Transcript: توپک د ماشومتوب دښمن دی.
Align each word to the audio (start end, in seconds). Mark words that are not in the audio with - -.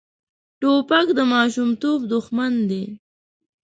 توپک 0.61 1.07
د 1.17 1.19
ماشومتوب 1.33 1.99
دښمن 2.13 2.53
دی. 2.69 2.83